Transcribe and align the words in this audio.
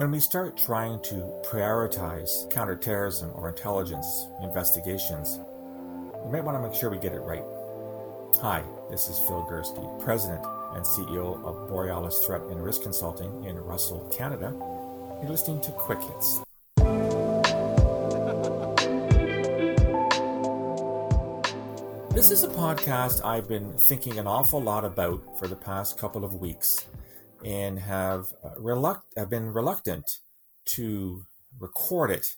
When 0.00 0.12
we 0.12 0.20
start 0.20 0.56
trying 0.56 0.98
to 1.02 1.16
prioritize 1.44 2.48
counterterrorism 2.50 3.32
or 3.34 3.50
intelligence 3.50 4.28
investigations, 4.42 5.38
we 6.24 6.32
might 6.32 6.42
want 6.42 6.56
to 6.56 6.66
make 6.66 6.72
sure 6.72 6.88
we 6.88 6.96
get 6.96 7.12
it 7.12 7.20
right. 7.20 7.44
Hi, 8.40 8.64
this 8.88 9.10
is 9.10 9.18
Phil 9.18 9.44
Gurski, 9.44 10.02
President 10.02 10.42
and 10.72 10.86
CEO 10.86 11.44
of 11.44 11.68
Borealis 11.68 12.24
Threat 12.24 12.40
and 12.44 12.64
Risk 12.64 12.82
Consulting 12.82 13.44
in 13.44 13.58
Russell, 13.58 14.08
Canada. 14.10 14.54
You're 15.20 15.32
listening 15.32 15.60
to 15.60 15.70
Quick 15.72 16.00
Hits. 16.00 16.40
This 22.14 22.30
is 22.30 22.42
a 22.42 22.48
podcast 22.48 23.22
I've 23.22 23.48
been 23.48 23.74
thinking 23.74 24.18
an 24.18 24.26
awful 24.26 24.62
lot 24.62 24.86
about 24.86 25.38
for 25.38 25.46
the 25.46 25.56
past 25.56 25.98
couple 25.98 26.24
of 26.24 26.40
weeks 26.40 26.86
and 27.44 27.78
have, 27.78 28.32
uh, 28.44 28.54
reluct- 28.58 29.16
have 29.16 29.30
been 29.30 29.52
reluctant 29.52 30.18
to 30.66 31.26
record 31.58 32.10
it 32.10 32.36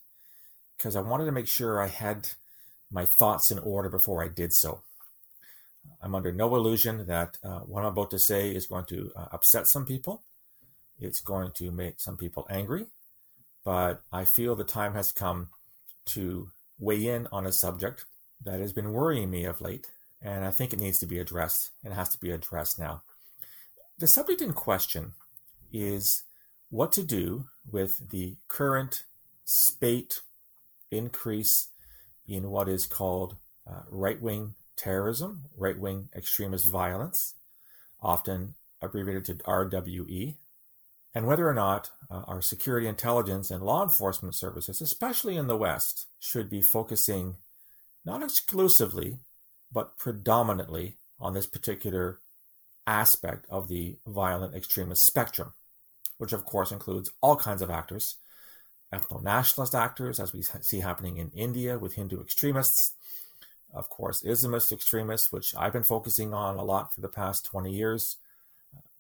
because 0.77 0.97
I 0.97 1.01
wanted 1.01 1.27
to 1.27 1.33
make 1.33 1.47
sure 1.47 1.81
I 1.81 1.89
had 1.89 2.29
my 2.91 3.05
thoughts 3.05 3.51
in 3.51 3.59
order 3.59 3.89
before 3.89 4.23
I 4.23 4.29
did 4.29 4.53
so. 4.53 4.83
I'm 6.01 6.15
under 6.15 6.33
no 6.33 6.55
illusion 6.55 7.07
that 7.07 7.39
uh, 7.43 7.61
what 7.61 7.81
I'm 7.81 7.93
about 7.93 8.11
to 8.11 8.19
say 8.19 8.51
is 8.51 8.67
going 8.67 8.85
to 8.87 9.13
uh, 9.17 9.27
upset 9.33 9.67
some 9.67 9.87
people. 9.87 10.23
It's 10.99 11.21
going 11.21 11.53
to 11.53 11.71
make 11.71 12.01
some 12.01 12.17
people 12.17 12.47
angry, 12.51 12.87
but 13.65 14.03
I 14.13 14.25
feel 14.25 14.55
the 14.55 14.65
time 14.65 14.95
has 14.95 15.13
come 15.13 15.49
to 16.07 16.51
weigh 16.79 17.07
in 17.07 17.29
on 17.33 17.47
a 17.47 17.53
subject 17.53 18.05
that 18.45 18.61
has 18.61 18.73
been 18.73 18.93
worrying 18.93 19.31
me 19.31 19.45
of 19.45 19.61
late, 19.61 19.89
and 20.21 20.45
I 20.45 20.51
think 20.51 20.73
it 20.73 20.79
needs 20.79 20.99
to 20.99 21.07
be 21.07 21.19
addressed, 21.19 21.71
and 21.85 21.95
has 21.95 22.09
to 22.11 22.21
be 22.21 22.31
addressed 22.31 22.79
now. 22.79 23.03
The 24.03 24.09
subject 24.09 24.43
in 24.43 24.53
question 24.53 25.13
is 25.73 26.25
what 26.71 26.91
to 26.91 27.05
do 27.05 27.45
with 27.71 28.11
the 28.11 28.35
current 28.49 29.05
spate 29.45 30.23
increase 30.91 31.69
in 32.27 32.51
what 32.51 32.69
is 32.69 32.85
called 32.85 33.37
uh, 33.65 33.83
right 33.89 34.21
wing 34.21 34.55
terrorism, 34.75 35.45
right 35.57 35.79
wing 35.79 36.09
extremist 36.17 36.67
violence, 36.67 37.35
often 38.01 38.55
abbreviated 38.81 39.25
to 39.27 39.35
RWE, 39.45 40.35
and 41.15 41.29
whether 41.29 41.49
or 41.49 41.55
not 41.55 41.93
uh, 42.11 42.23
our 42.27 42.43
security 42.43 42.89
intelligence 42.89 43.53
and 43.53 43.63
law 43.63 43.85
enforcement 43.85 44.35
services, 44.35 44.81
especially 44.81 45.37
in 45.37 45.47
the 45.47 45.57
West, 45.57 46.07
should 46.19 46.51
be 46.51 46.61
focusing 46.61 47.37
not 48.05 48.21
exclusively, 48.21 49.19
but 49.73 49.97
predominantly 49.97 50.97
on 51.21 51.35
this 51.35 51.47
particular 51.47 52.19
aspect 52.87 53.47
of 53.51 53.69
the 53.69 53.97
violent 54.07 54.55
extremist 54.55 55.05
spectrum, 55.05 55.53
which 56.19 56.33
of 56.33 56.45
course 56.45 56.73
includes 56.73 57.11
all 57.21 57.37
kinds 57.37 57.63
of 57.63 57.71
actors 57.71 58.17
ethno 58.93 59.23
nationalist 59.23 59.75
actors, 59.75 60.21
as 60.21 60.33
we 60.33 60.43
see 60.43 60.81
happening 60.81 61.17
in 61.17 61.31
India 61.35 61.79
with 61.79 61.95
Hindu 61.95 62.21
extremists, 62.21 62.93
of 63.73 63.89
course, 63.89 64.23
Islamist 64.23 64.71
extremists, 64.71 65.33
which 65.33 65.55
I've 65.57 65.73
been 65.73 65.83
focusing 65.83 66.35
on 66.35 66.57
a 66.57 66.65
lot 66.65 66.93
for 66.93 67.01
the 67.01 67.09
past 67.09 67.47
20 67.47 67.73
years, 67.73 68.19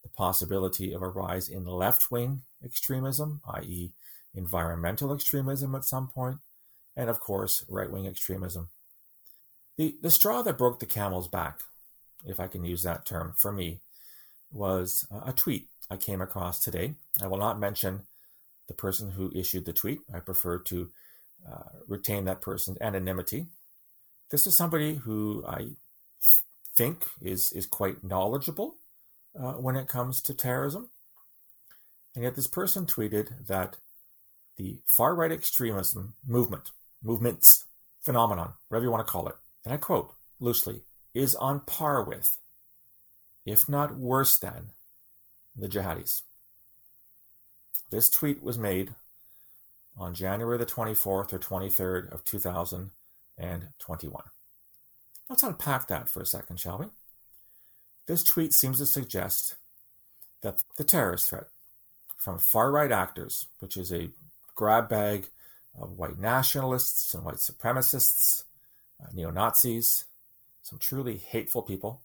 the 0.03 0.09
possibility 0.09 0.93
of 0.93 1.03
a 1.03 1.09
rise 1.09 1.49
in 1.49 1.67
left 1.67 2.11
wing 2.11 2.43
extremism, 2.65 3.43
i.e., 3.55 3.93
environmental 4.35 5.13
extremism 5.13 5.75
at 5.75 5.85
some 5.85 6.09
point, 6.09 6.39
and 6.97 7.11
of 7.11 7.21
course, 7.21 7.65
right 7.69 7.91
wing 7.91 8.07
extremism. 8.07 8.69
The, 9.77 9.97
the 10.01 10.11
straw 10.11 10.41
that 10.43 10.59
broke 10.59 10.81
the 10.81 10.87
camel's 10.87 11.29
back, 11.29 11.61
if 12.25 12.41
I 12.41 12.47
can 12.47 12.65
use 12.65 12.83
that 12.83 13.07
term 13.07 13.35
for 13.37 13.53
me, 13.53 13.81
was 14.51 15.07
a 15.25 15.33
tweet 15.33 15.69
I 15.91 15.97
came 15.97 16.21
across 16.21 16.61
today. 16.61 16.95
I 17.23 17.27
will 17.27 17.39
not 17.39 17.59
mention 17.59 18.03
the 18.69 18.75
person 18.75 19.13
who 19.13 19.33
issued 19.35 19.65
the 19.65 19.73
tweet. 19.73 20.01
I 20.15 20.21
prefer 20.21 20.59
to 20.59 20.91
uh, 21.51 21.81
retain 21.89 22.25
that 22.25 22.41
person's 22.41 22.79
anonymity. 22.81 23.47
This 24.31 24.47
is 24.47 24.57
somebody 24.57 24.95
who 24.95 25.45
I 25.47 25.69
think 26.75 27.07
is, 27.21 27.53
is 27.53 27.67
quite 27.67 28.05
knowledgeable 28.05 28.77
uh, 29.39 29.53
when 29.53 29.77
it 29.77 29.89
comes 29.89 30.21
to 30.23 30.35
terrorism. 30.35 30.89
And 32.15 32.25
yet, 32.25 32.37
this 32.37 32.47
person 32.47 32.87
tweeted 32.87 33.47
that 33.47 33.77
the 34.57 34.79
far 34.87 35.15
right 35.15 35.33
extremism 35.33 36.15
movement, 36.27 36.71
movements, 37.03 37.65
phenomenon, 38.03 38.53
whatever 38.69 38.85
you 38.85 38.91
want 38.91 39.07
to 39.07 39.11
call 39.11 39.29
it, 39.29 39.37
and 39.65 39.73
I 39.73 39.79
quote 39.79 40.15
loosely, 40.39 40.83
is 41.15 41.35
on 41.35 41.61
par 41.61 42.03
with, 42.03 42.39
if 43.45 43.69
not 43.69 43.97
worse 43.97 44.39
than, 44.39 44.71
the 45.57 45.69
jihadis. 45.69 46.23
This 47.91 48.09
tweet 48.09 48.43
was 48.43 48.57
made 48.57 48.95
on 49.97 50.15
January 50.15 50.57
the 50.59 50.65
24th 50.65 51.33
or 51.33 51.39
23rd 51.39 52.13
of 52.13 52.25
2021. 52.25 54.23
Let's 55.29 55.43
unpack 55.43 55.89
that 55.89 56.09
for 56.09 56.23
a 56.23 56.27
second, 56.27 56.59
shall 56.59 56.79
we? 56.79 56.87
This 58.07 58.25
tweet 58.25 58.53
seems 58.53 58.79
to 58.79 58.87
suggest 58.87 59.57
that 60.43 60.63
the 60.77 60.85
terrorist 60.85 61.31
threat 61.31 61.47
from 62.17 62.39
far 62.39 62.71
right 62.71 62.91
actors, 62.91 63.47
which 63.61 63.77
is 63.77 63.93
a 63.93 64.11
grab 64.55 64.89
bag 64.89 65.29
of 65.81 65.99
white 65.99 66.19
nationalists 66.19 67.15
and 67.15 67.25
white 67.25 67.37
supremacists, 67.37 68.45
uh, 69.03 69.09
neo 69.13 69.31
Nazis, 69.31 70.05
some 70.63 70.79
truly 70.79 71.17
hateful 71.17 71.63
people. 71.63 72.03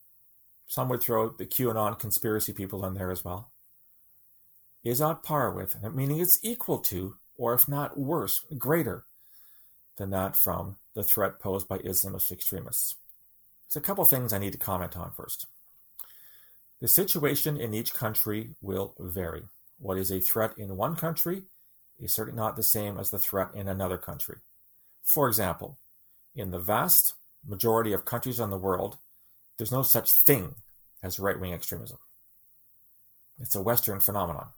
Some 0.65 0.89
would 0.89 1.01
throw 1.01 1.29
the 1.29 1.45
QAnon 1.45 1.97
conspiracy 1.97 2.51
people 2.51 2.85
in 2.85 2.93
there 2.93 3.11
as 3.11 3.23
well. 3.23 3.51
Is 4.83 5.01
on 5.01 5.17
par 5.17 5.51
with, 5.51 5.75
meaning 5.93 6.19
it's 6.19 6.43
equal 6.43 6.79
to, 6.79 7.15
or 7.37 7.53
if 7.53 7.67
not 7.67 7.97
worse, 7.97 8.41
greater 8.57 9.05
than 9.97 10.09
that 10.11 10.35
from 10.35 10.77
the 10.93 11.03
threat 11.03 11.39
posed 11.39 11.67
by 11.67 11.77
Islamist 11.79 12.31
extremists. 12.31 12.95
There's 13.67 13.83
a 13.83 13.85
couple 13.85 14.05
things 14.05 14.31
I 14.31 14.37
need 14.37 14.53
to 14.53 14.57
comment 14.57 14.95
on 14.95 15.11
first. 15.11 15.47
The 16.79 16.87
situation 16.87 17.57
in 17.59 17.73
each 17.73 17.93
country 17.93 18.55
will 18.61 18.93
vary. 18.99 19.43
What 19.79 19.97
is 19.97 20.11
a 20.11 20.19
threat 20.19 20.57
in 20.57 20.77
one 20.77 20.95
country 20.95 21.43
is 21.99 22.13
certainly 22.13 22.37
not 22.37 22.55
the 22.55 22.63
same 22.63 22.97
as 22.97 23.09
the 23.09 23.19
threat 23.19 23.49
in 23.53 23.67
another 23.67 23.97
country. 23.97 24.37
For 25.03 25.27
example, 25.27 25.77
in 26.35 26.51
the 26.51 26.59
vast 26.59 27.15
majority 27.45 27.93
of 27.93 28.05
countries 28.05 28.39
in 28.39 28.49
the 28.49 28.57
world, 28.57 28.97
there's 29.57 29.71
no 29.71 29.81
such 29.81 30.11
thing 30.11 30.55
as 31.03 31.19
right 31.19 31.39
wing 31.39 31.53
extremism. 31.53 31.97
It's 33.39 33.55
a 33.55 33.61
Western 33.61 33.99
phenomenon. 33.99 34.49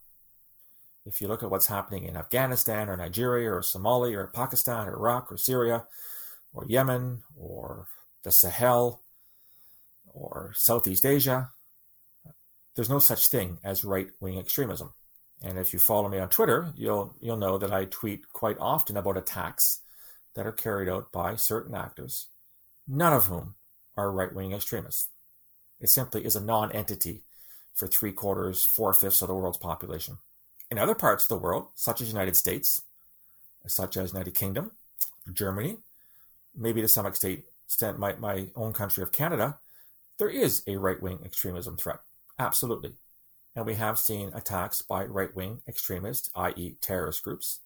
If 1.05 1.21
you 1.21 1.27
look 1.27 1.43
at 1.43 1.49
what's 1.49 1.67
happening 1.67 2.03
in 2.03 2.17
Afghanistan 2.17 2.89
or 2.89 2.97
Nigeria 2.97 3.51
or 3.51 3.61
Somalia 3.61 4.17
or 4.17 4.27
Pakistan 4.27 4.87
or 4.87 4.95
Iraq 4.95 5.31
or 5.31 5.37
Syria 5.37 5.85
or 6.53 6.65
Yemen 6.67 7.23
or 7.37 7.87
the 8.23 8.31
Sahel 8.31 9.01
or 10.13 10.51
Southeast 10.55 11.05
Asia, 11.05 11.49
there's 12.75 12.89
no 12.89 12.99
such 12.99 13.27
thing 13.27 13.59
as 13.63 13.83
right 13.83 14.07
wing 14.19 14.37
extremism. 14.37 14.93
And 15.41 15.57
if 15.57 15.73
you 15.73 15.79
follow 15.79 16.09
me 16.09 16.19
on 16.19 16.29
Twitter, 16.29 16.73
you'll 16.75 17.15
you'll 17.21 17.37
know 17.37 17.57
that 17.57 17.71
I 17.71 17.85
tweet 17.85 18.31
quite 18.33 18.57
often 18.59 18.97
about 18.97 19.17
attacks 19.17 19.79
that 20.35 20.45
are 20.45 20.51
carried 20.51 20.89
out 20.89 21.11
by 21.11 21.35
certain 21.35 21.75
actors, 21.75 22.27
none 22.89 23.13
of 23.13 23.27
whom 23.27 23.53
are 23.95 24.11
right 24.11 24.33
wing 24.33 24.51
extremists. 24.51 25.09
It 25.79 25.89
simply 25.89 26.25
is 26.25 26.35
a 26.35 26.41
non 26.41 26.71
entity 26.71 27.21
for 27.73 27.87
three 27.87 28.11
quarters, 28.11 28.65
four 28.65 28.93
fifths 28.93 29.21
of 29.21 29.29
the 29.29 29.35
world's 29.35 29.57
population. 29.57 30.17
In 30.71 30.77
other 30.77 30.95
parts 30.95 31.23
of 31.23 31.29
the 31.29 31.37
world, 31.37 31.67
such 31.75 32.01
as 32.01 32.09
United 32.09 32.35
States, 32.35 32.81
such 33.67 33.95
as 33.95 34.11
United 34.11 34.35
Kingdom, 34.35 34.71
Germany, 35.31 35.77
maybe 36.55 36.81
to 36.81 36.87
some 36.87 37.05
extent, 37.05 37.43
my, 37.97 38.13
my 38.15 38.47
own 38.55 38.73
country 38.73 39.03
of 39.03 39.11
Canada, 39.11 39.59
there 40.17 40.29
is 40.29 40.63
a 40.67 40.75
right 40.75 41.01
wing 41.01 41.19
extremism 41.23 41.77
threat. 41.77 41.99
Absolutely. 42.37 42.93
And 43.55 43.65
we 43.65 43.75
have 43.75 43.97
seen 43.97 44.31
attacks 44.33 44.81
by 44.81 45.05
right 45.05 45.33
wing 45.35 45.61
extremists, 45.67 46.29
i.e., 46.35 46.75
terrorist 46.81 47.23
groups, 47.23 47.59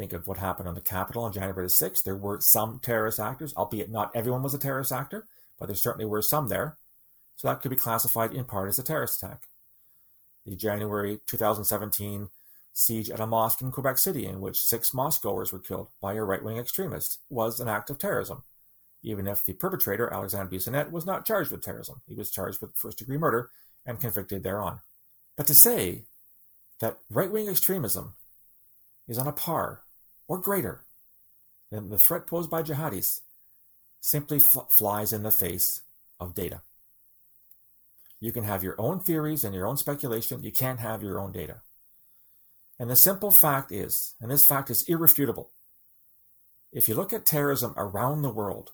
Think 0.00 0.14
of 0.14 0.26
what 0.26 0.38
happened 0.38 0.66
on 0.66 0.74
the 0.74 0.80
Capitol 0.80 1.24
on 1.24 1.32
January 1.34 1.66
the 1.66 1.70
6th. 1.70 2.04
There 2.04 2.16
were 2.16 2.40
some 2.40 2.78
terrorist 2.78 3.20
actors, 3.20 3.52
albeit 3.54 3.90
not 3.90 4.10
everyone 4.14 4.42
was 4.42 4.54
a 4.54 4.58
terrorist 4.58 4.92
actor, 4.92 5.26
but 5.58 5.66
there 5.66 5.76
certainly 5.76 6.06
were 6.06 6.22
some 6.22 6.48
there. 6.48 6.78
So 7.36 7.48
that 7.48 7.60
could 7.60 7.68
be 7.68 7.76
classified 7.76 8.32
in 8.32 8.44
part 8.44 8.70
as 8.70 8.78
a 8.78 8.82
terrorist 8.82 9.22
attack. 9.22 9.42
The 10.46 10.56
January 10.56 11.20
2017 11.26 12.30
siege 12.72 13.10
at 13.10 13.20
a 13.20 13.26
mosque 13.26 13.60
in 13.60 13.70
Quebec 13.70 13.98
City, 13.98 14.24
in 14.24 14.40
which 14.40 14.64
six 14.64 14.92
mosquegoers 14.92 15.52
were 15.52 15.58
killed 15.58 15.88
by 16.00 16.14
a 16.14 16.24
right 16.24 16.42
wing 16.42 16.56
extremist, 16.56 17.18
was 17.28 17.60
an 17.60 17.68
act 17.68 17.90
of 17.90 17.98
terrorism, 17.98 18.42
even 19.02 19.26
if 19.26 19.44
the 19.44 19.52
perpetrator, 19.52 20.10
Alexandre 20.10 20.56
Bissonnette, 20.56 20.90
was 20.90 21.04
not 21.04 21.26
charged 21.26 21.50
with 21.50 21.62
terrorism. 21.62 22.00
He 22.08 22.14
was 22.14 22.30
charged 22.30 22.62
with 22.62 22.74
first 22.74 22.96
degree 22.96 23.18
murder 23.18 23.50
and 23.84 24.00
convicted 24.00 24.44
thereon. 24.44 24.80
But 25.36 25.46
to 25.48 25.54
say 25.54 26.04
that 26.78 26.96
right 27.10 27.30
wing 27.30 27.50
extremism 27.50 28.14
is 29.06 29.18
on 29.18 29.26
a 29.26 29.32
par 29.32 29.82
or 30.30 30.38
greater 30.38 30.84
than 31.72 31.90
the 31.90 31.98
threat 31.98 32.24
posed 32.24 32.48
by 32.48 32.62
jihadis 32.62 33.20
simply 34.00 34.38
fl- 34.38 34.60
flies 34.70 35.12
in 35.12 35.24
the 35.24 35.30
face 35.32 35.82
of 36.20 36.36
data. 36.36 36.60
You 38.20 38.30
can 38.30 38.44
have 38.44 38.62
your 38.62 38.76
own 38.78 39.00
theories 39.00 39.42
and 39.42 39.52
your 39.52 39.66
own 39.66 39.76
speculation, 39.76 40.44
you 40.44 40.52
can't 40.52 40.78
have 40.78 41.02
your 41.02 41.18
own 41.18 41.32
data. 41.32 41.62
And 42.78 42.88
the 42.88 42.94
simple 42.94 43.32
fact 43.32 43.72
is, 43.72 44.14
and 44.20 44.30
this 44.30 44.46
fact 44.46 44.70
is 44.70 44.84
irrefutable, 44.84 45.50
if 46.72 46.88
you 46.88 46.94
look 46.94 47.12
at 47.12 47.26
terrorism 47.26 47.74
around 47.76 48.22
the 48.22 48.30
world 48.30 48.70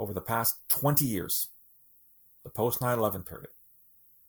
over 0.00 0.12
the 0.12 0.20
past 0.20 0.56
20 0.66 1.04
years, 1.04 1.46
the 2.42 2.50
post 2.50 2.80
9 2.80 2.98
11 2.98 3.22
period, 3.22 3.50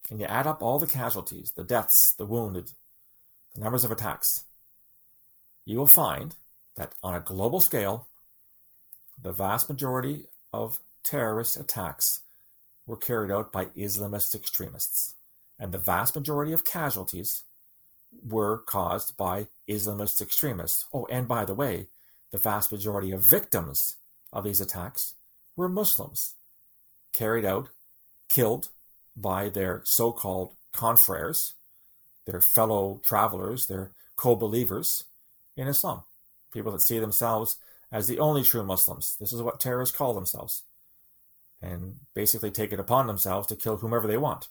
and 0.08 0.20
you 0.20 0.26
add 0.26 0.46
up 0.46 0.62
all 0.62 0.78
the 0.78 0.86
casualties, 0.86 1.50
the 1.50 1.64
deaths, 1.64 2.12
the 2.12 2.26
wounded, 2.26 2.70
the 3.56 3.60
numbers 3.60 3.82
of 3.82 3.90
attacks, 3.90 4.44
you 5.64 5.76
will 5.76 5.88
find 5.88 6.36
that 6.80 6.94
on 7.02 7.14
a 7.14 7.20
global 7.20 7.60
scale, 7.60 8.08
the 9.20 9.32
vast 9.32 9.68
majority 9.68 10.24
of 10.50 10.80
terrorist 11.04 11.60
attacks 11.60 12.20
were 12.86 12.96
carried 12.96 13.30
out 13.30 13.52
by 13.52 13.66
Islamist 13.76 14.34
extremists, 14.34 15.14
and 15.58 15.72
the 15.72 15.78
vast 15.78 16.16
majority 16.16 16.54
of 16.54 16.64
casualties 16.64 17.42
were 18.26 18.56
caused 18.56 19.14
by 19.18 19.48
Islamist 19.68 20.22
extremists. 20.22 20.86
Oh, 20.90 21.06
and 21.10 21.28
by 21.28 21.44
the 21.44 21.54
way, 21.54 21.88
the 22.32 22.38
vast 22.38 22.72
majority 22.72 23.12
of 23.12 23.20
victims 23.20 23.96
of 24.32 24.44
these 24.44 24.62
attacks 24.62 25.16
were 25.56 25.68
Muslims, 25.68 26.36
carried 27.12 27.44
out, 27.44 27.68
killed 28.30 28.70
by 29.14 29.50
their 29.50 29.82
so 29.84 30.12
called 30.12 30.54
confreres, 30.72 31.52
their 32.24 32.40
fellow 32.40 33.02
travelers, 33.04 33.66
their 33.66 33.90
co 34.16 34.34
believers 34.34 35.04
in 35.58 35.68
Islam, 35.68 36.04
people 36.52 36.72
that 36.72 36.82
see 36.82 36.98
themselves 36.98 37.56
as 37.92 38.06
the 38.06 38.18
only 38.18 38.42
true 38.42 38.64
Muslims. 38.64 39.16
This 39.18 39.32
is 39.32 39.42
what 39.42 39.60
terrorists 39.60 39.96
call 39.96 40.14
themselves, 40.14 40.62
and 41.60 41.96
basically 42.14 42.50
take 42.50 42.72
it 42.72 42.80
upon 42.80 43.06
themselves 43.06 43.48
to 43.48 43.56
kill 43.56 43.78
whomever 43.78 44.06
they 44.06 44.16
want. 44.16 44.48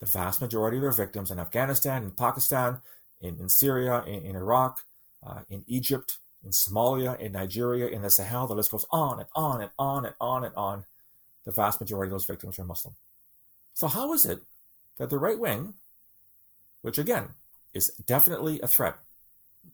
The 0.00 0.06
vast 0.06 0.40
majority 0.40 0.76
of 0.78 0.82
their 0.82 0.92
victims 0.92 1.30
in 1.30 1.38
Afghanistan, 1.38 2.02
in 2.02 2.10
Pakistan, 2.10 2.78
in, 3.20 3.38
in 3.40 3.48
Syria, 3.48 4.02
in, 4.06 4.24
in 4.24 4.36
Iraq, 4.36 4.82
uh, 5.26 5.40
in 5.48 5.64
Egypt, 5.66 6.18
in 6.44 6.50
Somalia, 6.50 7.18
in 7.18 7.32
Nigeria, 7.32 7.86
in 7.88 8.02
the 8.02 8.10
Sahel, 8.10 8.46
the 8.46 8.54
list 8.54 8.70
goes 8.70 8.86
on 8.90 9.18
and 9.20 9.28
on 9.34 9.60
and 9.60 9.70
on 9.78 10.04
and 10.04 10.14
on 10.20 10.44
and 10.44 10.54
on. 10.54 10.84
The 11.44 11.52
vast 11.52 11.80
majority 11.80 12.08
of 12.08 12.12
those 12.12 12.24
victims 12.26 12.58
are 12.58 12.64
Muslim. 12.64 12.94
So, 13.74 13.88
how 13.88 14.12
is 14.12 14.24
it 14.24 14.40
that 14.98 15.10
the 15.10 15.18
right 15.18 15.38
wing, 15.38 15.74
which 16.82 16.98
again 16.98 17.30
is 17.72 17.88
definitely 18.06 18.60
a 18.60 18.66
threat, 18.66 18.96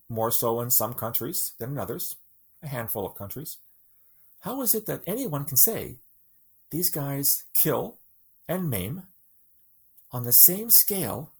more 0.08 0.30
so 0.30 0.60
in 0.60 0.70
some 0.70 0.94
countries 0.94 1.52
than 1.58 1.72
in 1.72 1.78
others, 1.78 2.16
a 2.62 2.68
handful 2.68 3.06
of 3.06 3.16
countries, 3.16 3.58
how 4.40 4.60
is 4.62 4.74
it 4.74 4.86
that 4.86 5.02
anyone 5.06 5.44
can 5.44 5.56
say 5.56 5.96
these 6.70 6.90
guys 6.90 7.44
kill 7.54 7.98
and 8.48 8.68
maim 8.68 9.04
on 10.10 10.24
the 10.24 10.32
same 10.32 10.70
scale 10.70 11.30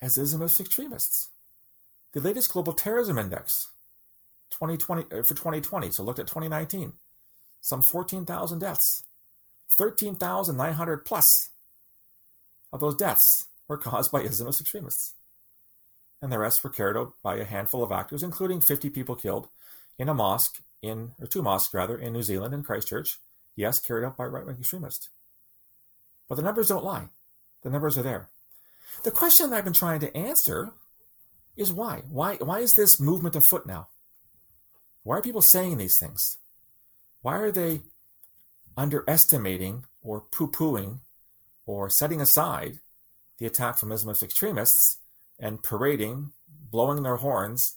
as 0.00 0.18
Islamist 0.18 0.60
extremists? 0.60 1.28
The 2.12 2.20
latest 2.20 2.52
global 2.52 2.72
terrorism 2.72 3.18
index 3.18 3.68
2020 4.50 5.02
uh, 5.02 5.22
for 5.22 5.34
2020, 5.34 5.90
so 5.90 6.02
looked 6.02 6.18
at 6.18 6.26
2019, 6.26 6.92
some 7.60 7.82
14,000 7.82 8.58
deaths. 8.58 9.04
13,900 9.70 11.04
plus 11.04 11.50
of 12.72 12.80
those 12.80 12.96
deaths 12.96 13.46
were 13.68 13.76
caused 13.76 14.10
by 14.10 14.22
Islamist 14.22 14.60
extremists. 14.60 15.14
And 16.20 16.32
the 16.32 16.38
rest 16.38 16.64
were 16.64 16.70
carried 16.70 16.96
out 16.96 17.12
by 17.22 17.36
a 17.36 17.44
handful 17.44 17.82
of 17.82 17.92
actors, 17.92 18.22
including 18.22 18.60
50 18.60 18.90
people 18.90 19.14
killed 19.14 19.48
in 19.98 20.08
a 20.08 20.14
mosque 20.14 20.60
in, 20.82 21.12
or 21.20 21.26
two 21.26 21.42
mosques 21.42 21.74
rather, 21.74 21.96
in 21.96 22.12
New 22.12 22.22
Zealand 22.22 22.54
in 22.54 22.62
Christchurch. 22.62 23.18
Yes, 23.56 23.80
carried 23.80 24.04
out 24.04 24.16
by 24.16 24.24
right 24.24 24.46
wing 24.46 24.56
extremists. 24.58 25.08
But 26.28 26.36
the 26.36 26.42
numbers 26.42 26.68
don't 26.68 26.84
lie. 26.84 27.08
The 27.62 27.70
numbers 27.70 27.98
are 27.98 28.02
there. 28.02 28.28
The 29.04 29.10
question 29.10 29.50
that 29.50 29.56
I've 29.56 29.64
been 29.64 29.72
trying 29.72 30.00
to 30.00 30.16
answer 30.16 30.72
is 31.56 31.72
why? 31.72 32.02
Why, 32.08 32.36
why 32.36 32.60
is 32.60 32.74
this 32.74 33.00
movement 33.00 33.36
afoot 33.36 33.66
now? 33.66 33.88
Why 35.02 35.18
are 35.18 35.22
people 35.22 35.42
saying 35.42 35.76
these 35.76 35.98
things? 35.98 36.38
Why 37.22 37.36
are 37.38 37.50
they 37.50 37.82
underestimating 38.76 39.84
or 40.02 40.20
poo 40.20 40.48
pooing 40.48 41.00
or 41.66 41.90
setting 41.90 42.20
aside 42.20 42.78
the 43.38 43.46
attack 43.46 43.76
from 43.76 43.90
Islamist 43.90 44.22
extremists 44.22 44.97
and 45.38 45.62
parading, 45.62 46.32
blowing 46.70 47.02
their 47.02 47.16
horns, 47.16 47.76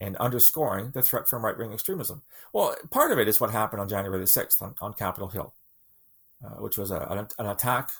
and 0.00 0.16
underscoring 0.16 0.90
the 0.90 1.02
threat 1.02 1.28
from 1.28 1.44
right 1.44 1.56
wing 1.56 1.72
extremism? 1.72 2.22
Well, 2.52 2.76
part 2.90 3.12
of 3.12 3.18
it 3.18 3.28
is 3.28 3.40
what 3.40 3.50
happened 3.50 3.80
on 3.80 3.88
January 3.88 4.18
the 4.18 4.26
6th 4.26 4.60
on, 4.62 4.74
on 4.80 4.94
Capitol 4.94 5.28
Hill, 5.28 5.54
uh, 6.44 6.60
which 6.60 6.78
was 6.78 6.90
a, 6.90 7.00
an, 7.10 7.26
an 7.38 7.46
attack, 7.46 7.90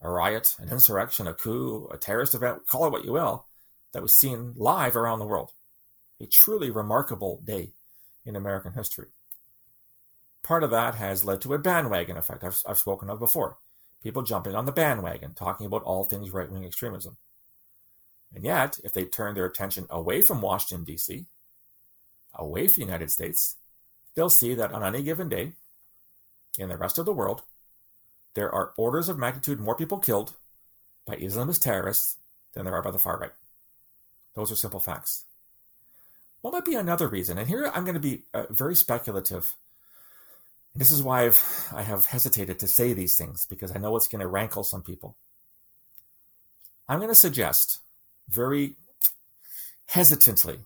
a 0.00 0.10
riot, 0.10 0.54
an 0.58 0.70
insurrection, 0.70 1.26
a 1.26 1.34
coup, 1.34 1.88
a 1.92 1.96
terrorist 1.96 2.34
event, 2.34 2.66
call 2.66 2.86
it 2.86 2.92
what 2.92 3.04
you 3.04 3.12
will, 3.12 3.46
that 3.92 4.02
was 4.02 4.14
seen 4.14 4.54
live 4.56 4.96
around 4.96 5.18
the 5.18 5.26
world. 5.26 5.52
A 6.20 6.26
truly 6.26 6.70
remarkable 6.70 7.40
day 7.44 7.72
in 8.24 8.36
American 8.36 8.72
history. 8.72 9.06
Part 10.42 10.64
of 10.64 10.70
that 10.70 10.94
has 10.94 11.24
led 11.24 11.40
to 11.42 11.54
a 11.54 11.58
bandwagon 11.58 12.16
effect 12.16 12.44
I've, 12.44 12.62
I've 12.66 12.78
spoken 12.78 13.10
of 13.10 13.18
before. 13.18 13.58
People 14.02 14.22
jumping 14.22 14.54
on 14.54 14.64
the 14.64 14.72
bandwagon, 14.72 15.34
talking 15.34 15.66
about 15.66 15.82
all 15.82 16.04
things 16.04 16.30
right 16.30 16.50
wing 16.50 16.64
extremism. 16.64 17.16
And 18.34 18.44
yet, 18.44 18.78
if 18.84 18.92
they 18.92 19.04
turn 19.04 19.34
their 19.34 19.46
attention 19.46 19.86
away 19.90 20.22
from 20.22 20.40
Washington, 20.40 20.84
D.C., 20.84 21.26
away 22.34 22.68
from 22.68 22.82
the 22.82 22.86
United 22.86 23.10
States, 23.10 23.56
they'll 24.14 24.30
see 24.30 24.54
that 24.54 24.72
on 24.72 24.84
any 24.84 25.02
given 25.02 25.28
day, 25.28 25.52
in 26.58 26.68
the 26.68 26.76
rest 26.76 26.98
of 26.98 27.06
the 27.06 27.12
world, 27.12 27.42
there 28.34 28.52
are 28.52 28.72
orders 28.76 29.08
of 29.08 29.18
magnitude 29.18 29.60
more 29.60 29.74
people 29.74 29.98
killed 29.98 30.34
by 31.06 31.16
Islamist 31.16 31.62
terrorists 31.62 32.16
than 32.54 32.64
there 32.64 32.74
are 32.74 32.82
by 32.82 32.90
the 32.90 32.98
far 32.98 33.18
right. 33.18 33.32
Those 34.34 34.52
are 34.52 34.56
simple 34.56 34.80
facts. 34.80 35.24
What 36.40 36.52
might 36.52 36.64
be 36.64 36.74
another 36.74 37.08
reason? 37.08 37.38
And 37.38 37.48
here 37.48 37.70
I'm 37.74 37.84
going 37.84 37.94
to 37.94 38.00
be 38.00 38.22
uh, 38.32 38.44
very 38.50 38.74
speculative. 38.74 39.56
This 40.74 40.90
is 40.90 41.02
why 41.02 41.24
I've, 41.24 41.68
I 41.74 41.82
have 41.82 42.06
hesitated 42.06 42.58
to 42.60 42.68
say 42.68 42.92
these 42.92 43.16
things 43.16 43.46
because 43.46 43.74
I 43.74 43.78
know 43.78 43.96
it's 43.96 44.06
going 44.06 44.20
to 44.20 44.28
rankle 44.28 44.62
some 44.62 44.82
people. 44.82 45.16
I'm 46.88 46.98
going 46.98 47.10
to 47.10 47.14
suggest 47.14 47.78
very 48.28 48.76
hesitantly 49.86 50.60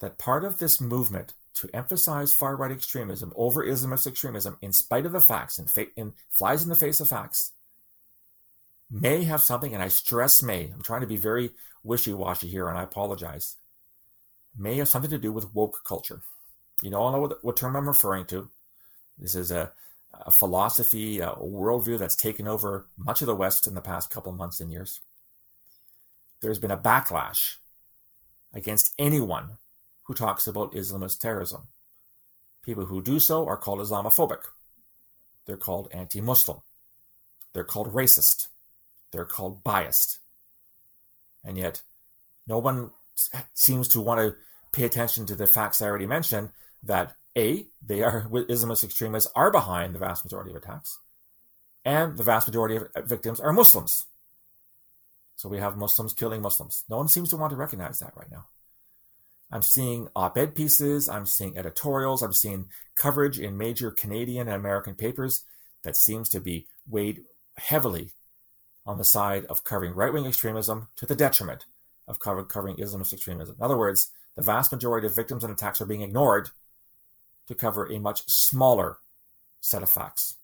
that 0.00 0.18
part 0.18 0.44
of 0.44 0.58
this 0.58 0.80
movement 0.80 1.34
to 1.54 1.68
emphasize 1.74 2.32
far 2.32 2.56
right 2.56 2.70
extremism 2.70 3.32
over 3.36 3.64
Islamist 3.64 4.06
extremism, 4.06 4.56
in 4.62 4.72
spite 4.72 5.04
of 5.04 5.12
the 5.12 5.20
facts 5.20 5.58
and, 5.58 5.70
fa- 5.70 5.86
flies 6.30 6.62
in 6.62 6.68
the 6.68 6.76
face 6.76 7.00
of 7.00 7.08
facts, 7.08 7.52
may 8.90 9.24
have 9.24 9.42
something, 9.42 9.74
and 9.74 9.82
I 9.82 9.88
stress 9.88 10.42
may. 10.42 10.70
I'm 10.72 10.82
trying 10.82 11.02
to 11.02 11.06
be 11.06 11.16
very 11.16 11.50
wishy 11.82 12.12
washy 12.12 12.48
here, 12.48 12.68
and 12.68 12.78
I 12.78 12.82
apologize 12.82 13.56
may 14.56 14.76
have 14.76 14.88
something 14.88 15.10
to 15.10 15.18
do 15.18 15.32
with 15.32 15.54
woke 15.54 15.80
culture. 15.84 16.22
You 16.82 16.90
know, 16.90 17.06
I 17.06 17.12
know 17.12 17.20
what, 17.20 17.44
what 17.44 17.56
term 17.56 17.76
I'm 17.76 17.88
referring 17.88 18.26
to. 18.26 18.50
This 19.18 19.34
is 19.34 19.50
a, 19.50 19.72
a 20.12 20.30
philosophy, 20.30 21.20
a 21.20 21.32
worldview 21.32 21.98
that's 21.98 22.16
taken 22.16 22.48
over 22.48 22.86
much 22.96 23.20
of 23.20 23.26
the 23.26 23.34
West 23.34 23.66
in 23.66 23.74
the 23.74 23.80
past 23.80 24.10
couple 24.10 24.32
months 24.32 24.60
and 24.60 24.72
years. 24.72 25.00
There's 26.40 26.58
been 26.58 26.70
a 26.70 26.78
backlash 26.78 27.56
against 28.52 28.94
anyone 28.98 29.58
who 30.04 30.14
talks 30.14 30.46
about 30.46 30.72
Islamist 30.72 31.18
terrorism. 31.20 31.68
People 32.64 32.86
who 32.86 33.02
do 33.02 33.20
so 33.20 33.46
are 33.46 33.56
called 33.56 33.80
Islamophobic. 33.80 34.42
They're 35.46 35.56
called 35.56 35.88
anti 35.92 36.20
Muslim. 36.20 36.58
They're 37.52 37.64
called 37.64 37.92
racist. 37.92 38.48
They're 39.12 39.24
called 39.24 39.64
biased. 39.64 40.18
And 41.44 41.56
yet, 41.56 41.82
no 42.46 42.58
one 42.58 42.90
seems 43.54 43.88
to 43.88 44.00
want 44.00 44.20
to 44.20 44.36
pay 44.72 44.84
attention 44.84 45.26
to 45.26 45.34
the 45.34 45.46
facts 45.46 45.80
I 45.80 45.86
already 45.86 46.06
mentioned 46.06 46.50
that 46.82 47.14
A, 47.36 47.66
they 47.84 48.02
are 48.02 48.28
Islamist 48.30 48.84
extremists 48.84 49.30
are 49.34 49.50
behind 49.50 49.94
the 49.94 49.98
vast 49.98 50.24
majority 50.24 50.50
of 50.50 50.56
attacks, 50.56 50.98
and 51.84 52.16
the 52.16 52.22
vast 52.22 52.46
majority 52.46 52.76
of 52.76 52.88
uh, 52.94 53.02
victims 53.02 53.40
are 53.40 53.52
Muslims. 53.52 54.06
So 55.40 55.48
we 55.48 55.56
have 55.56 55.78
Muslims 55.78 56.12
killing 56.12 56.42
Muslims. 56.42 56.84
No 56.90 56.98
one 56.98 57.08
seems 57.08 57.30
to 57.30 57.38
want 57.38 57.48
to 57.52 57.56
recognize 57.56 57.98
that 58.00 58.12
right 58.14 58.30
now. 58.30 58.48
I'm 59.50 59.62
seeing 59.62 60.08
op 60.14 60.36
ed 60.36 60.54
pieces, 60.54 61.08
I'm 61.08 61.24
seeing 61.24 61.56
editorials, 61.56 62.22
I'm 62.22 62.34
seeing 62.34 62.66
coverage 62.94 63.40
in 63.40 63.56
major 63.56 63.90
Canadian 63.90 64.48
and 64.48 64.56
American 64.56 64.94
papers 64.94 65.44
that 65.82 65.96
seems 65.96 66.28
to 66.28 66.40
be 66.40 66.66
weighed 66.86 67.22
heavily 67.56 68.10
on 68.84 68.98
the 68.98 69.04
side 69.04 69.46
of 69.46 69.64
covering 69.64 69.94
right 69.94 70.12
wing 70.12 70.26
extremism 70.26 70.88
to 70.96 71.06
the 71.06 71.16
detriment 71.16 71.64
of 72.06 72.20
cover, 72.20 72.44
covering 72.44 72.76
Islamist 72.76 73.14
extremism. 73.14 73.56
In 73.58 73.64
other 73.64 73.78
words, 73.78 74.10
the 74.36 74.42
vast 74.42 74.70
majority 74.70 75.06
of 75.06 75.16
victims 75.16 75.42
and 75.42 75.50
attacks 75.50 75.80
are 75.80 75.86
being 75.86 76.02
ignored 76.02 76.50
to 77.48 77.54
cover 77.54 77.86
a 77.86 77.98
much 77.98 78.28
smaller 78.28 78.98
set 79.62 79.82
of 79.82 79.88
facts. 79.88 80.36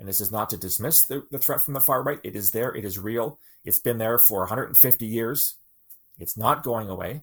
And 0.00 0.08
this 0.08 0.20
is 0.20 0.32
not 0.32 0.48
to 0.50 0.56
dismiss 0.56 1.04
the, 1.04 1.24
the 1.30 1.38
threat 1.38 1.60
from 1.60 1.74
the 1.74 1.80
far 1.80 2.02
right. 2.02 2.18
It 2.24 2.34
is 2.34 2.52
there, 2.52 2.74
it 2.74 2.86
is 2.86 2.98
real. 2.98 3.38
It's 3.66 3.78
been 3.78 3.98
there 3.98 4.18
for 4.18 4.38
150 4.40 5.06
years. 5.06 5.56
It's 6.18 6.38
not 6.38 6.64
going 6.64 6.88
away. 6.88 7.20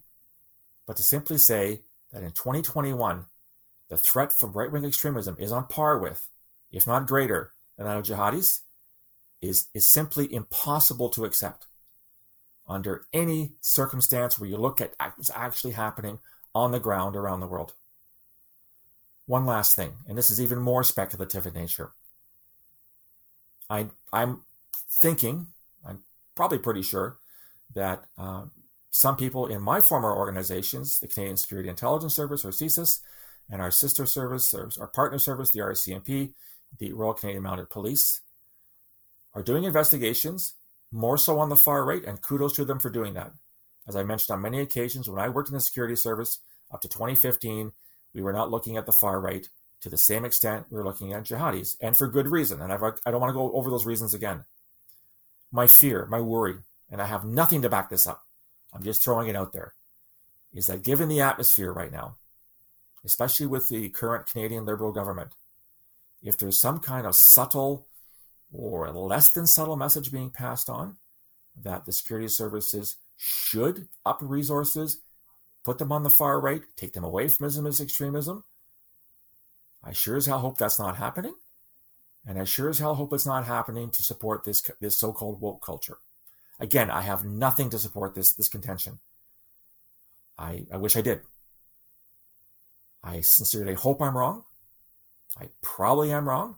But 0.86 0.96
to 0.98 1.03
simply 1.03 1.39
say 1.39 1.81
that 2.13 2.24
in 2.24 2.31
2021, 2.31 3.25
the 3.89 3.98
threat 3.98 4.31
from 4.31 4.53
right 4.53 4.72
wing 4.72 4.86
extremism 4.86 5.36
is 5.39 5.51
on 5.51 5.65
par 5.65 5.98
with, 5.98 6.29
if 6.72 6.86
not 6.86 7.07
greater, 7.07 7.51
than 7.77 7.88
that 7.88 7.98
of 7.98 8.05
jihadis 8.05 8.62
is, 9.41 9.67
is 9.74 9.88
simply 9.88 10.31
impossible 10.31 11.10
to 11.10 11.25
accept. 11.25 11.65
under 12.67 13.05
any 13.13 13.53
circumstance 13.62 14.38
where 14.38 14.50
you 14.50 14.57
look 14.57 14.81
at 14.81 14.93
what's 15.15 15.31
actually 15.34 15.74
happening 15.74 16.19
on 16.53 16.72
the 16.72 16.79
ground 16.79 17.15
around 17.15 17.39
the 17.39 17.48
world. 17.48 17.74
One 19.25 19.46
last 19.46 19.75
thing, 19.75 19.93
and 20.07 20.17
this 20.17 20.29
is 20.29 20.39
even 20.39 20.60
more 20.60 20.84
speculative 20.84 21.46
in 21.46 21.53
nature. 21.53 21.91
I, 23.69 23.88
I'm 24.13 24.41
thinking, 24.89 25.47
I'm 25.86 26.00
probably 26.36 26.59
pretty 26.59 26.81
sure, 26.81 27.17
that 27.75 28.05
uh, 28.17 28.45
some 28.91 29.15
people 29.15 29.45
in 29.47 29.62
my 29.62 29.81
former 29.81 30.15
organizations, 30.15 31.00
the 31.00 31.07
Canadian 31.07 31.38
Security 31.38 31.69
Intelligence 31.69 32.15
Service, 32.15 32.45
or 32.45 32.50
CSIS, 32.50 33.01
and 33.50 33.62
our 33.62 33.71
sister 33.71 34.05
service, 34.05 34.53
our 34.77 34.88
partner 34.88 35.19
service, 35.19 35.51
the 35.51 35.59
RCMP, 35.59 36.33
the 36.79 36.93
Royal 36.93 37.13
Canadian 37.13 37.43
Mounted 37.43 37.69
Police, 37.69 38.21
are 39.33 39.43
doing 39.43 39.63
investigations 39.63 40.55
more 40.91 41.17
so 41.17 41.39
on 41.39 41.50
the 41.50 41.55
far 41.55 41.86
right, 41.86 42.03
and 42.03 42.21
kudos 42.21 42.53
to 42.53 42.65
them 42.65 42.79
for 42.79 42.89
doing 42.89 43.13
that. 43.13 43.31
As 43.88 43.95
I 43.95 44.03
mentioned 44.03 44.33
on 44.33 44.41
many 44.41 44.59
occasions, 44.59 45.09
when 45.09 45.19
I 45.19 45.29
worked 45.29 45.50
in 45.50 45.55
the 45.55 45.62
security 45.62 45.95
service 45.95 46.39
up 46.71 46.81
to 46.81 46.89
2015, 46.89 47.71
we 48.13 48.21
were 48.21 48.33
not 48.33 48.51
looking 48.51 48.77
at 48.77 48.86
the 48.86 48.91
far 48.91 49.19
right 49.19 49.47
to 49.81 49.89
the 49.89 49.98
same 49.98 50.25
extent 50.25 50.65
we're 50.69 50.84
looking 50.84 51.13
at 51.13 51.24
jihadis, 51.24 51.77
and 51.81 51.96
for 51.96 52.07
good 52.07 52.27
reason. 52.27 52.62
And 52.62 52.74
I've, 52.74 52.84
I 52.84 53.12
don't 53.12 53.22
want 53.22 53.29
to 53.29 53.38
go 53.38 53.51
over 53.53 53.69
those 53.69 53.86
reasons 53.86 54.13
again. 54.13 54.46
My 55.51 55.67
fear, 55.67 56.05
my 56.07 56.19
worry, 56.19 56.55
and 56.89 57.01
I 57.01 57.05
have 57.05 57.25
nothing 57.25 57.62
to 57.62 57.69
back 57.69 57.89
this 57.89 58.07
up, 58.07 58.24
I'm 58.74 58.84
just 58.84 59.03
throwing 59.03 59.27
it 59.27 59.36
out 59.36 59.53
there, 59.53 59.74
is 60.53 60.67
that 60.67 60.84
given 60.84 61.10
the 61.10 61.22
atmosphere 61.22 61.72
right 61.72 61.91
now, 61.91 62.17
especially 63.05 63.46
with 63.46 63.69
the 63.69 63.89
current 63.89 64.27
Canadian 64.27 64.65
Liberal 64.65 64.91
government, 64.91 65.31
if 66.22 66.38
there's 66.38 66.60
some 66.60 66.79
kind 66.79 67.07
of 67.07 67.15
subtle 67.15 67.88
or 68.51 68.91
less 68.91 69.29
than 69.29 69.46
subtle 69.46 69.75
message 69.75 70.12
being 70.12 70.29
passed 70.29 70.69
on 70.69 70.98
that 71.62 71.86
the 71.86 71.91
security 71.91 72.27
services 72.27 72.98
should 73.17 73.88
up 74.05 74.19
resources, 74.22 75.00
put 75.63 75.77
them 75.77 75.91
on 75.91 76.03
the 76.03 76.10
far 76.10 76.39
right, 76.39 76.62
take 76.75 76.93
them 76.93 77.03
away 77.03 77.27
from 77.27 77.48
Islamist 77.48 77.81
extremism. 77.81 78.43
I 79.84 79.93
sure 79.93 80.17
as 80.17 80.25
hell 80.25 80.39
hope 80.39 80.57
that's 80.57 80.79
not 80.79 80.98
happening. 80.98 81.36
And 82.25 82.39
I 82.39 82.43
sure 82.43 82.69
as 82.69 82.79
hell 82.79 82.96
hope 82.96 83.13
it's 83.13 83.25
not 83.25 83.46
happening 83.46 83.89
to 83.91 84.03
support 84.03 84.43
this, 84.43 84.69
this 84.81 84.98
so 84.98 85.13
called 85.13 85.39
woke 85.39 85.62
culture. 85.63 85.98
Again, 86.60 86.89
I 86.89 87.01
have 87.01 87.24
nothing 87.24 87.69
to 87.69 87.79
support 87.79 88.15
this, 88.15 88.34
this 88.34 88.50
contention. 88.50 89.00
I, 90.38 90.65
I 90.72 90.77
wish 90.77 90.98
I 90.98 91.01
did. 91.01 91.22
I 93.03 93.22
sincerely 93.22 93.75
hope 93.75 94.01
I'm 94.01 94.17
wrong. 94.17 94.43
I 95.39 95.50
probably 95.62 96.12
am 96.12 96.27
wrong. 96.27 96.57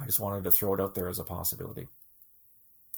I 0.00 0.06
just 0.06 0.20
wanted 0.20 0.44
to 0.44 0.50
throw 0.50 0.74
it 0.74 0.80
out 0.80 0.94
there 0.94 1.08
as 1.08 1.18
a 1.18 1.24
possibility. 1.24 1.88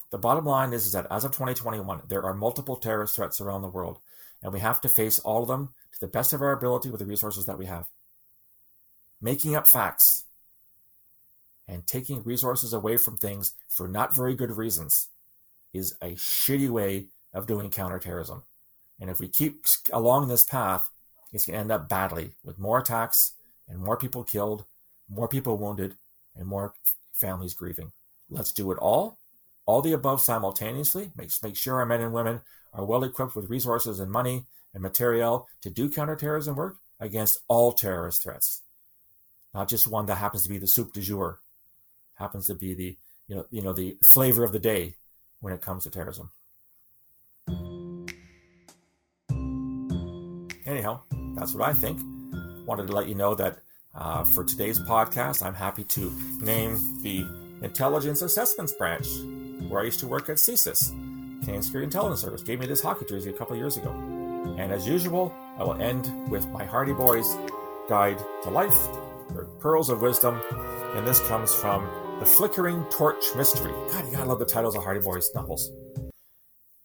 The 0.09 0.17
bottom 0.17 0.45
line 0.45 0.73
is, 0.73 0.85
is 0.85 0.91
that 0.93 1.07
as 1.11 1.23
of 1.23 1.31
2021, 1.31 2.03
there 2.07 2.23
are 2.23 2.33
multiple 2.33 2.75
terrorist 2.75 3.15
threats 3.15 3.41
around 3.41 3.61
the 3.61 3.67
world, 3.67 3.99
and 4.41 4.53
we 4.53 4.59
have 4.59 4.79
to 4.81 4.89
face 4.89 5.19
all 5.19 5.41
of 5.41 5.47
them 5.47 5.69
to 5.93 5.99
the 5.99 6.07
best 6.07 6.33
of 6.33 6.41
our 6.41 6.51
ability 6.51 6.89
with 6.89 6.99
the 6.99 7.05
resources 7.05 7.45
that 7.45 7.57
we 7.57 7.65
have. 7.65 7.87
Making 9.21 9.55
up 9.55 9.67
facts 9.67 10.25
and 11.67 11.85
taking 11.85 12.23
resources 12.23 12.73
away 12.73 12.97
from 12.97 13.17
things 13.17 13.53
for 13.67 13.87
not 13.87 14.15
very 14.15 14.35
good 14.35 14.55
reasons 14.55 15.07
is 15.73 15.95
a 16.01 16.11
shitty 16.11 16.69
way 16.69 17.07
of 17.33 17.47
doing 17.47 17.69
counterterrorism. 17.69 18.43
And 18.99 19.09
if 19.09 19.19
we 19.19 19.27
keep 19.27 19.65
along 19.91 20.27
this 20.27 20.43
path, 20.43 20.89
it's 21.33 21.45
going 21.45 21.55
to 21.55 21.59
end 21.59 21.71
up 21.71 21.89
badly 21.89 22.31
with 22.43 22.57
more 22.57 22.79
attacks 22.79 23.33
and 23.67 23.79
more 23.79 23.97
people 23.97 24.23
killed, 24.23 24.65
more 25.09 25.27
people 25.27 25.57
wounded, 25.57 25.95
and 26.35 26.47
more 26.47 26.73
families 27.13 27.53
grieving. 27.53 27.91
Let's 28.29 28.51
do 28.51 28.71
it 28.71 28.77
all, 28.77 29.17
all 29.65 29.81
the 29.81 29.93
above 29.93 30.21
simultaneously. 30.21 31.11
Make, 31.15 31.31
make 31.43 31.55
sure 31.55 31.75
our 31.75 31.85
men 31.85 32.01
and 32.01 32.13
women 32.13 32.41
are 32.73 32.85
well 32.85 33.03
equipped 33.03 33.35
with 33.35 33.49
resources 33.49 33.99
and 33.99 34.11
money 34.11 34.45
and 34.73 34.81
material 34.81 35.47
to 35.61 35.69
do 35.69 35.89
counterterrorism 35.89 36.55
work 36.55 36.77
against 36.99 37.39
all 37.47 37.71
terrorist 37.73 38.23
threats, 38.23 38.61
not 39.53 39.67
just 39.67 39.87
one 39.87 40.05
that 40.07 40.15
happens 40.15 40.43
to 40.43 40.49
be 40.49 40.57
the 40.57 40.67
soup 40.67 40.93
du 40.93 41.01
jour, 41.01 41.39
happens 42.15 42.47
to 42.47 42.55
be 42.55 42.73
the 42.73 42.97
you 43.27 43.35
know 43.35 43.45
you 43.49 43.61
know 43.61 43.73
the 43.73 43.97
flavor 44.01 44.43
of 44.43 44.51
the 44.51 44.59
day 44.59 44.95
when 45.39 45.53
it 45.53 45.61
comes 45.61 45.83
to 45.83 45.89
terrorism. 45.89 46.31
Anyhow, 50.65 50.99
that's 51.35 51.53
what 51.53 51.67
I 51.67 51.73
think. 51.73 52.01
Wanted 52.65 52.87
to 52.87 52.93
let 52.93 53.07
you 53.07 53.15
know 53.15 53.35
that 53.35 53.59
uh, 53.95 54.23
for 54.25 54.43
today's 54.43 54.79
podcast, 54.79 55.45
I'm 55.45 55.53
happy 55.53 55.83
to 55.85 56.11
name 56.41 57.01
the 57.01 57.25
Intelligence 57.61 58.21
Assessments 58.21 58.73
Branch, 58.73 59.07
where 59.69 59.81
I 59.81 59.85
used 59.85 59.99
to 60.01 60.07
work 60.07 60.29
at 60.29 60.35
CSIS. 60.35 60.91
Canadian 61.39 61.63
Security 61.63 61.85
Intelligence 61.85 62.21
Service 62.21 62.41
gave 62.43 62.59
me 62.59 62.65
this 62.65 62.81
hockey 62.81 63.05
jersey 63.05 63.29
a 63.29 63.33
couple 63.33 63.55
years 63.55 63.77
ago. 63.77 63.91
And 64.57 64.71
as 64.71 64.87
usual, 64.87 65.33
I 65.57 65.63
will 65.63 65.81
end 65.81 66.29
with 66.29 66.45
my 66.47 66.65
Hardy 66.65 66.93
Boys 66.93 67.35
Guide 67.87 68.21
to 68.43 68.49
Life, 68.49 68.87
or 69.35 69.45
Pearls 69.59 69.89
of 69.89 70.01
Wisdom, 70.01 70.41
and 70.95 71.07
this 71.07 71.19
comes 71.27 71.53
from 71.53 71.87
The 72.19 72.25
Flickering 72.25 72.85
Torch 72.89 73.23
Mystery. 73.35 73.71
God, 73.91 74.05
you 74.05 74.11
gotta 74.11 74.29
love 74.29 74.39
the 74.39 74.45
titles 74.45 74.75
of 74.75 74.83
Hardy 74.83 75.01
Boys 75.01 75.29
novels. 75.33 75.71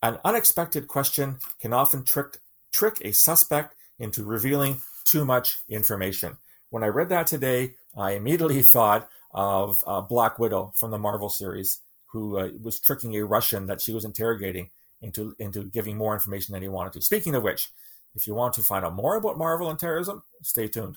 An 0.03 0.19
unexpected 0.25 0.89
question 0.89 1.39
can 1.61 1.73
often 1.73 2.05
trick, 2.05 2.39
trick 2.73 2.99
a 3.03 3.13
suspect 3.13 3.75
into 3.99 4.25
revealing 4.25 4.83
too 5.05 5.25
much 5.25 5.59
information 5.69 6.37
when 6.73 6.83
I 6.83 6.87
read 6.87 7.11
that 7.11 7.27
today, 7.27 7.75
I 7.97 8.13
immediately 8.13 8.63
thought 8.75 9.09
of 9.33 9.85
uh, 9.87 10.01
Black 10.01 10.39
Widow 10.39 10.73
from 10.75 10.91
the 10.91 10.99
Marvel 10.99 11.29
series, 11.29 11.81
who 12.07 12.39
uh, 12.39 12.49
was 12.61 12.81
tricking 12.81 13.15
a 13.15 13.25
Russian 13.25 13.67
that 13.67 13.81
she 13.81 13.93
was 13.93 14.05
interrogating 14.05 14.71
into 15.03 15.35
into 15.39 15.65
giving 15.65 15.97
more 15.97 16.15
information 16.15 16.55
than 16.55 16.63
he 16.63 16.69
wanted 16.69 16.95
to. 16.95 17.03
Speaking 17.03 17.35
of 17.35 17.43
which, 17.43 17.71
if 18.15 18.27
you 18.27 18.35
want 18.35 18.55
to 18.55 18.63
find 18.63 18.85
out 18.85 18.95
more 18.95 19.17
about 19.17 19.37
Marvel 19.37 19.69
and 19.69 19.79
terrorism, 19.79 20.23
stay 20.43 20.67
tuned. 20.67 20.97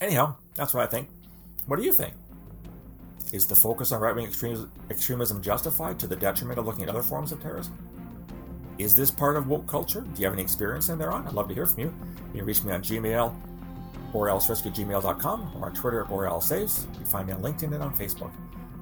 Anyhow, 0.00 0.36
that's 0.54 0.74
what 0.74 0.82
I 0.82 0.86
think. 0.86 1.08
What 1.66 1.78
do 1.78 1.84
you 1.84 1.92
think? 1.92 2.14
Is 3.32 3.46
the 3.46 3.56
focus 3.56 3.92
on 3.92 4.00
right 4.00 4.14
wing 4.14 4.26
extremism 4.90 5.42
justified 5.42 5.98
to 5.98 6.06
the 6.06 6.16
detriment 6.16 6.58
of 6.58 6.66
looking 6.66 6.84
at 6.84 6.88
other 6.88 7.02
forms 7.02 7.32
of 7.32 7.42
terrorism? 7.42 7.76
Is 8.78 8.94
this 8.94 9.10
part 9.10 9.36
of 9.36 9.48
woke 9.48 9.66
culture? 9.66 10.00
Do 10.00 10.20
you 10.20 10.24
have 10.24 10.34
any 10.34 10.42
experience 10.42 10.88
in 10.88 10.98
there 10.98 11.10
on? 11.10 11.26
I'd 11.26 11.34
love 11.34 11.48
to 11.48 11.54
hear 11.54 11.66
from 11.66 11.80
you. 11.80 11.94
You 12.32 12.38
can 12.38 12.46
reach 12.46 12.62
me 12.62 12.72
on 12.72 12.80
Gmail, 12.80 13.34
borealisrescue@gmail.com 14.12 15.52
or 15.56 15.66
on 15.66 15.74
Twitter 15.74 16.00
at 16.02 16.08
borealissaves. 16.08 16.84
You 16.84 16.94
can 16.94 17.04
find 17.04 17.26
me 17.26 17.32
on 17.32 17.42
LinkedIn 17.42 17.74
and 17.74 17.82
on 17.82 17.94
Facebook. 17.94 18.30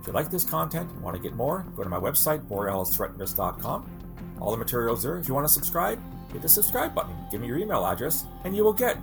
If 0.01 0.07
you 0.07 0.13
like 0.13 0.31
this 0.31 0.45
content 0.45 0.91
and 0.93 1.03
want 1.03 1.17
to 1.17 1.23
get 1.23 1.35
more, 1.35 1.65
go 1.75 1.83
to 1.83 1.89
my 1.89 1.99
website, 1.99 2.47
borealisthreatrisk.com. 2.47 3.91
All 4.39 4.51
the 4.51 4.59
materials 4.59 5.03
there. 5.03 5.17
If 5.17 5.27
you 5.27 5.35
want 5.35 5.47
to 5.47 5.53
subscribe, 5.53 5.99
hit 6.31 6.43
the 6.43 6.49
subscribe 6.49 6.95
button. 6.95 7.17
Give 7.33 7.41
me 7.41 7.49
your 7.49 7.59
email 7.59 7.85
address, 7.85 8.27
and 8.45 8.55
you 8.55 8.63
will 8.63 8.75
get 8.75 8.99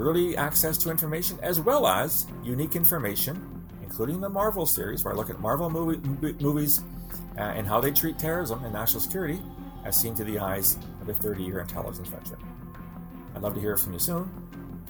early 0.00 0.36
access 0.36 0.76
to 0.78 0.90
information 0.90 1.38
as 1.42 1.60
well 1.60 1.86
as 1.86 2.26
unique 2.42 2.74
information, 2.74 3.64
including 3.82 4.20
the 4.20 4.28
Marvel 4.28 4.66
series, 4.66 5.04
where 5.04 5.14
I 5.14 5.16
look 5.16 5.30
at 5.30 5.38
Marvel 5.40 5.70
movie, 5.70 6.00
movies 6.40 6.82
uh, 7.38 7.42
and 7.42 7.66
how 7.66 7.80
they 7.80 7.92
treat 7.92 8.18
terrorism 8.18 8.64
and 8.64 8.72
national 8.72 9.00
security 9.00 9.40
as 9.84 9.96
seen 9.96 10.16
through 10.16 10.32
the 10.32 10.38
eyes 10.38 10.76
of 11.00 11.08
a 11.08 11.14
30 11.14 11.44
year 11.44 11.60
intelligence 11.60 12.08
veteran. 12.08 12.40
I'd 13.36 13.42
love 13.42 13.54
to 13.54 13.60
hear 13.60 13.76
from 13.76 13.92
you 13.92 13.98
soon 14.00 14.28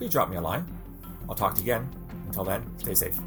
please 0.00 0.10
drop 0.10 0.30
me 0.30 0.36
a 0.36 0.40
line. 0.40 0.64
I'll 1.28 1.34
talk 1.34 1.52
to 1.56 1.58
you 1.58 1.64
again. 1.64 1.86
Until 2.26 2.44
then, 2.44 2.64
stay 2.78 2.94
safe. 2.94 3.18